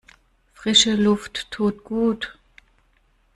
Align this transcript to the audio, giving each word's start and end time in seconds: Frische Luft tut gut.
Frische 0.51 0.95
Luft 0.95 1.51
tut 1.51 1.83
gut. 1.83 2.35